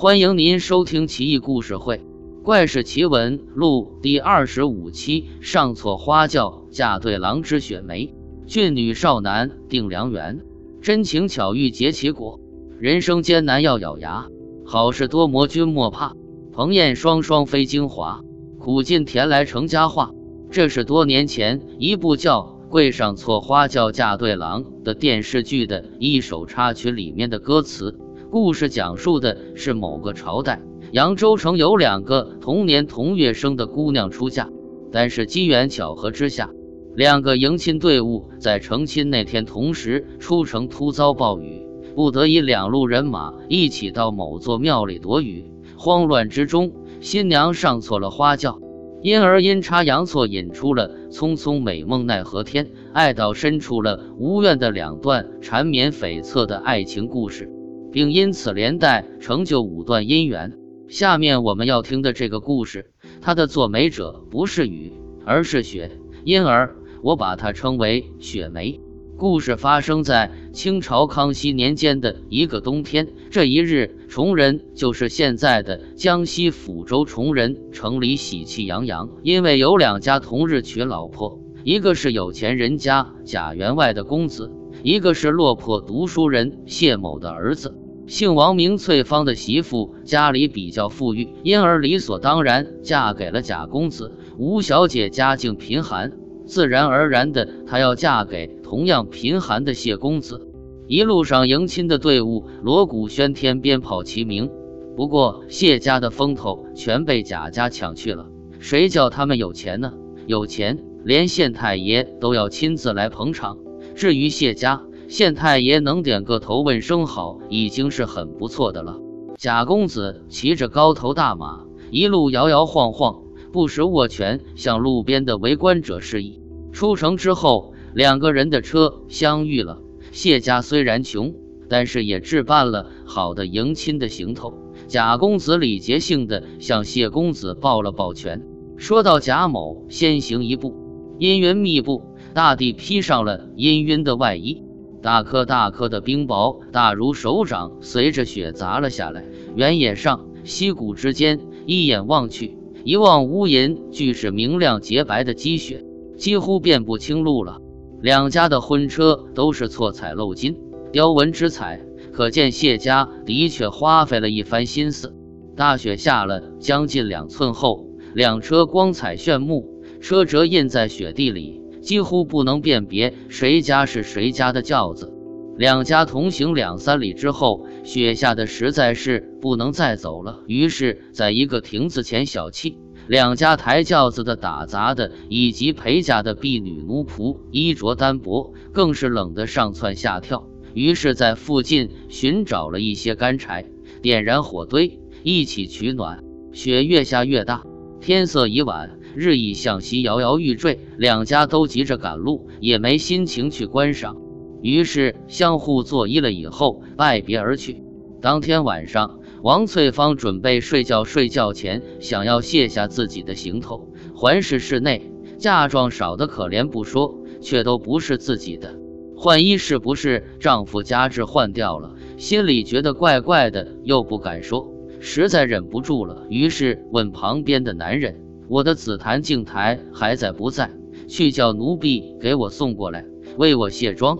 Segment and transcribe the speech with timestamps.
[0.00, 1.96] 欢迎您收听《奇异故事会·
[2.44, 5.24] 怪事奇闻录》第二十五期。
[5.40, 8.14] 上错花轿嫁对郎之雪梅，
[8.46, 10.40] 俊女少男定良缘，
[10.80, 12.38] 真情巧遇结奇果。
[12.78, 14.28] 人生艰难要咬牙，
[14.64, 16.14] 好事多磨君莫怕。
[16.52, 18.20] 鹏燕双双飞京华，
[18.60, 20.12] 苦尽甜来成佳话。
[20.48, 27.98] 这是多年前一部叫《跪上错花轿嫁对郎》的电视剧的一首插曲里面的歌词。
[28.30, 30.60] 故事讲述的是某个朝代，
[30.92, 34.50] 扬州城有两个同年同月生的姑娘出嫁，
[34.92, 36.50] 但是机缘巧合之下，
[36.94, 45.50] 两个迎亲队伍在成亲那天同时出城，突遭暴雨，不得已两路人马一起到某座庙里躲雨。
[45.78, 48.60] 慌乱之中，新娘上错了花轿。
[49.00, 57.48] 因而阴差阳错引出了“匆匆美梦奈何天，爱到深处了无怨”的两段缠绵悱恻的爱情故事，
[57.92, 60.52] 并因此连带成就五段姻缘。
[60.88, 64.92] 下面我们要听的这个故事，它的作媒者不是雨，
[65.24, 65.90] 而是雪，
[66.24, 68.80] 因而我把它称为雪梅。
[69.18, 73.08] 故事发生在清朝康熙年间的一个冬天。
[73.30, 87.74] 这一日，崇仁就是现在的江西抚州崇仁城里喜气洋洋，因为有两家同日娶老婆，一个是有钱人家贾员外的公子，一个是落魄读书人谢某的儿子。
[88.06, 94.12] 姓王名翠芳的媳妇家里比较富裕，因而理所当然嫁给了贾公子。
[94.38, 96.12] 吴小姐家境贫寒。
[96.46, 100.48] 自然而然的，她要嫁给同样贫寒的谢公子。
[100.86, 104.50] 一路上迎亲的队伍锣鼓喧天，鞭炮齐鸣。
[104.96, 108.26] 不过谢家的风头全被贾家抢去了。
[108.58, 109.92] 谁叫他们有钱呢？
[110.26, 113.58] 有钱，连县太爷都要亲自来捧场。
[113.98, 119.00] 至于谢家，县太爷能点个头问声好，已经是很不错的了。
[119.36, 123.22] 贾公子骑着高头大马，一路摇摇晃晃。
[123.50, 126.40] 不时握拳向路边的围观者示意。
[126.70, 129.80] 出城之后，两个人的车相遇了。
[130.12, 131.34] 谢家虽然穷，
[131.68, 134.54] 但是也置办了好的迎亲的行头。
[134.86, 140.76] 贾公子礼节性的向谢公子抱了抱拳，说到：“贾某先行一步。”
[141.18, 142.04] 阴云密布，
[142.34, 144.62] 大地披上了阴氲的外衣，
[145.02, 149.24] 大颗大颗的冰雹大如手掌，随着雪砸了下来。
[149.54, 152.56] 原野上，溪谷之间，一眼望去。
[152.84, 155.84] 一望无垠，俱是明亮洁白的积雪，
[156.16, 157.58] 几乎辨不清路了。
[158.00, 160.56] 两家的婚车都是错彩镂金、
[160.92, 161.80] 雕纹之彩，
[162.12, 165.14] 可见谢家的确花费了一番心思。
[165.56, 175.10] 大雪下了将近两寸厚，两车光彩炫目，车辙印在雪地里，几乎不能辨别谁家是谁家的轿子。
[175.56, 182.74] 两家同行两三里之后，雪下的实在是不能再走了，于是在一个亭子前小憩。
[183.06, 190.46] 两家抬轿子的、打杂的以及陪嫁的婢女奴仆，衣着单薄，更是冷得上蹿下跳。
[190.74, 193.64] 于是，在附近寻找了一些干柴，
[194.02, 196.22] 点燃火堆，一起取暖。
[196.52, 197.62] 雪越下越大，
[197.98, 200.78] 天色已晚，日益向西摇摇欲坠。
[200.96, 204.16] 两家都急着赶路，也没心情去观赏。
[204.62, 207.82] 于是相互作揖了以后，拜别而去。
[208.22, 218.76] 当天晚上，王翠芳准备睡觉，睡觉前想要卸下自己的行头，环视室内，嫁妆少的可怜不说，却都不是自己的。
[219.16, 221.94] 换衣是不是丈夫家制换掉了？
[222.16, 228.16] 心里觉得怪怪的，又不敢说，实在忍不住了，于是问旁边的男人
[228.48, 230.70] ：“我的紫檀镜台还在不在？
[231.06, 233.04] 去叫奴婢给我送过来，
[233.36, 234.18] 为我卸妆。”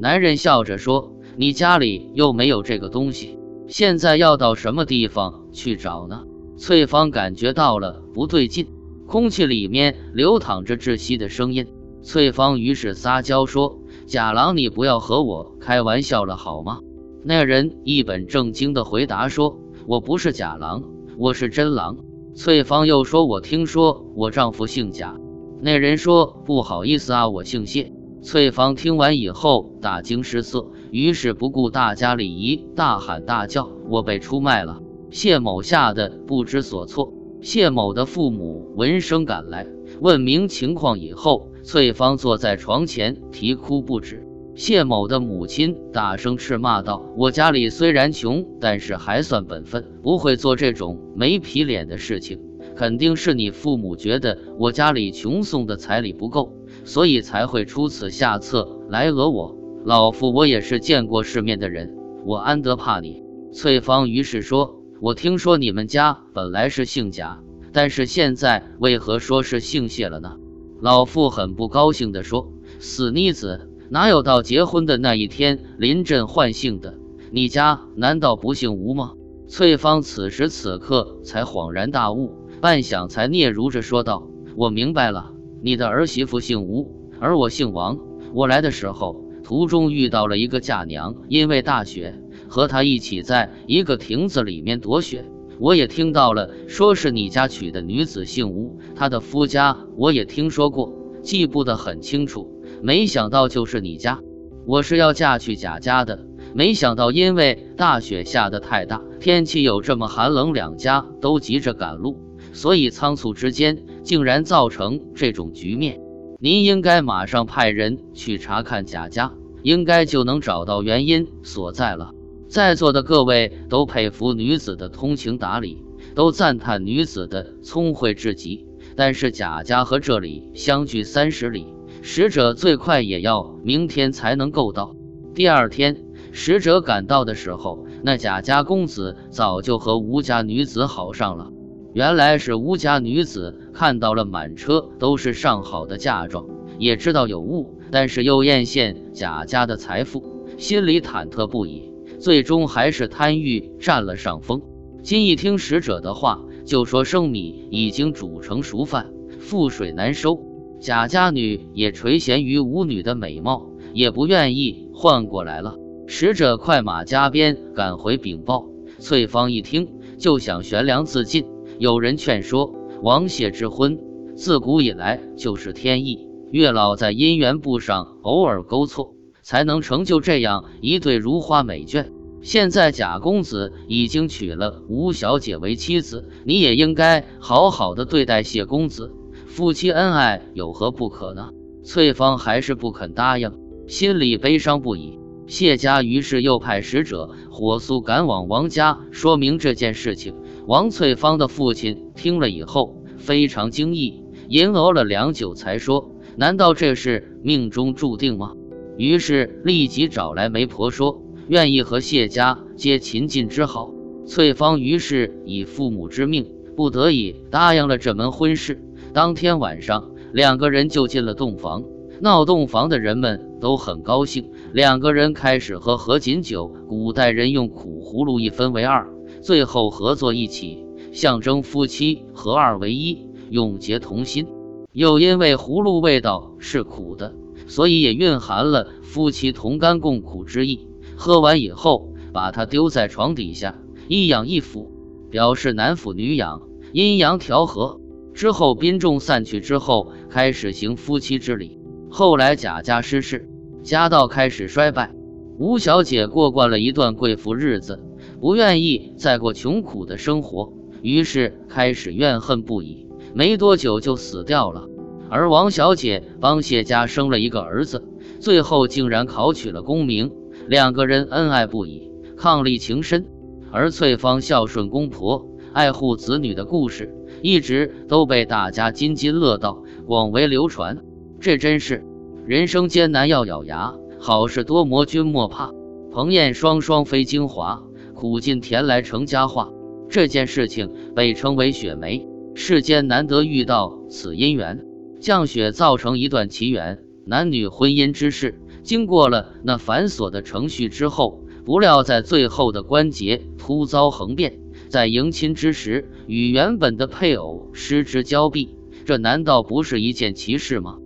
[0.00, 6.24] 男人笑着说：“你家里又没有这个东西，现在要到什么地方去找呢？”
[6.56, 8.68] 翠芳感觉到了不对劲，
[9.06, 11.66] 空气里面流淌着窒息的声音。
[12.02, 16.80] 翠芳于是撒娇说：“贾郎，你不要和我开玩笑了好吗？”
[17.22, 20.84] 那人一本正经地回答说：“我不是贾郎，
[21.18, 21.98] 我是真郎。”
[22.32, 25.16] 翠芳又说：“我听说我丈夫姓贾。”
[25.60, 27.92] 那人说：“不好意思啊，我姓谢。”
[28.22, 34.80] 翠芳听完以后大惊失色，于是不顾大家礼仪，大喊大叫：“我被出卖了！”
[35.10, 37.12] 谢某吓得不知所措。
[37.40, 39.66] 谢某的父母闻声赶来，
[40.00, 44.26] 问明情况以后，翠芳坐在床前啼哭不止。
[44.54, 52.40] 谢某的母亲大声斥骂道：“我家里虽然穷，但是还算本分，不会做这种没皮脸的事情。
[52.76, 56.54] 肯定是你父母觉得我家里穷，送的彩礼不够。”
[56.84, 59.56] 所以才会出此下策来讹我。
[59.84, 61.94] 老夫我也是见过世面的人，
[62.24, 63.22] 我安得怕你？
[63.52, 67.40] 翠芳于是说：“我听说你们家本来是姓贾，
[67.72, 70.36] 但是现在为何说是姓谢了呢？”
[70.80, 76.94] 老妇很不高兴地说：“死妮子，哪有到结婚的那一天临阵换姓的？
[77.32, 79.14] 你家难道不姓吴吗？”
[79.50, 87.98] 翠芳此时此刻才恍然大悟，半晌才嗫嚅着说道：“我明白了，你的儿媳妇姓吴，而我姓王。
[88.32, 95.24] 我来的时候，途中遇到了一个嫁娘，因为大雪，和她一起在一个亭子里面躲雪。”
[95.58, 102.59] 我也听到了，说是你家娶的女子姓吴，她的夫家我也听说过，记不得很清楚。
[102.82, 104.20] 没想到就是你家，
[104.64, 106.24] 我是要嫁去贾家的，
[106.54, 112.18] 没想到因为大雪下得太大，天气又这么寒冷，两家都急着赶路，
[112.52, 116.00] 所以仓促之间竟然造成这种局面。
[116.38, 122.12] 您应该马上派人去查看贾家，应该就能找到原因所在了。
[122.48, 125.84] 在座的各位都佩服女子的通情达理，
[126.14, 128.66] 都赞叹女子的聪慧至极。
[128.96, 131.66] 但是贾家和这里相距三十里，
[132.02, 134.96] 使者最快也要明天才能够到。
[135.34, 141.50] 第二天，使者赶到的时候，那贾家公子早就和吴家女子好上了。
[141.92, 146.46] 原来是吴家女子看到了满车都是上好的嫁妆，
[146.78, 151.90] 也知道有误，但是又艳羡贾家的财富，心里忐忑不已。
[152.18, 154.62] 最终还是贪欲占了上风。
[155.02, 159.10] 今一听使者的话，就说生米已经煮成熟饭，
[159.40, 160.49] 覆水难收。
[160.80, 165.76] 贾家女也垂涎于舞女的美貌，也不愿意换过来了。
[166.06, 168.66] 使者快马加鞭赶回禀报。
[168.98, 169.88] 翠芳一听
[170.18, 171.44] 就想悬梁自尽。
[171.78, 173.98] 有人劝说，王谢之婚
[174.34, 179.14] 自古以来就是天意，月老在姻缘簿上偶尔勾错。
[179.42, 182.06] 才能成就这样一对如花美眷。
[182.42, 189.12] 现在贾公子已经娶了吴小姐为妻子，你也应该好好的对待谢公子，
[189.50, 191.50] 夫妻恩爱有何不可呢？
[191.82, 193.50] 翠芳还是不肯答应，
[193.88, 195.18] 心里悲伤不已。
[195.48, 200.36] 谢家于是又派使者火速赶往王家，说明这件事情。
[200.68, 208.52] 王翠芳的父亲听了以后非常惊异，吟哦了良久，才说：“难道这是命中注定吗？”
[208.96, 213.92] 于是立即找来媒婆说，愿意和谢家结秦晋之好。
[214.26, 216.46] 翠芳于是以父母之命，
[216.76, 218.80] 不得已答应了这门婚事。
[219.12, 221.82] 当天晚上，两个人就进了洞房。
[222.20, 226.70] 闹洞房的人们都很高兴，两个人开始喝合卺酒。
[226.86, 229.08] 古代人用苦葫芦一分为二，
[229.42, 234.46] 最后合作一起，象征夫妻合二为一，永结同心。
[234.92, 237.34] 又因为葫芦味道是苦的。
[237.66, 240.88] 所以也蕴含了夫妻同甘共苦之意。
[241.16, 243.78] 喝完以后，把它丢在床底下，
[244.08, 244.90] 一仰一俯，
[245.30, 248.00] 表示男抚女养，阴阳调和。
[248.40, 251.78] 之后宾众散去之后，开始行夫妻之礼。
[252.08, 253.50] 后来贾家失势，
[253.82, 255.12] 家道开始衰败。
[255.58, 258.00] 吴小姐过惯了一段贵妇日子，
[258.40, 263.06] 不愿意再过穷苦的生活，于是开始怨恨不已。
[263.34, 264.88] 没多久就死掉了。
[265.28, 268.02] 而王小姐帮谢家生了一个儿子，
[268.40, 270.32] 最后竟然考取了功名，
[270.66, 273.26] 两个人恩爱不已，伉俪情深。
[273.70, 280.98] 而翠芳孝顺公婆、爱护子女的故事，一直都被大家津津乐道，广为流传。
[281.40, 282.04] 这真是
[282.46, 285.72] 人生艰难要咬牙，好事多磨君莫怕。
[286.12, 287.82] 彭燕双双飞精华，
[288.14, 289.70] 苦尽甜来成佳话。
[290.08, 294.84] 这件事情被称为雪梅，世间难得遇到此姻缘。
[295.20, 304.59] 降雪造成一段奇缘，男女婚姻之事，经过了那繁琐的程序之后，不料在最后的关节突遭横变，
[304.90, 310.98] 在迎亲之时与原本的配偶失之交臂，这难道不是一件奇事吗？